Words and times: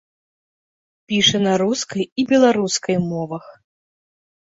Піша 1.11 1.41
на 1.47 1.53
рускай 1.61 2.03
і 2.23 2.25
беларускай 2.31 2.97
мовах. 3.11 3.45